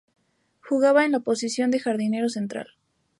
[0.61, 2.69] Jugaba en la posición de jardinero central.